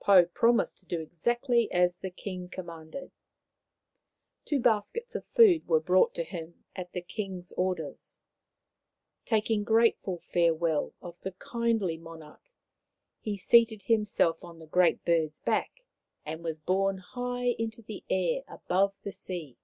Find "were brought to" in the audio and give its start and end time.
5.68-6.24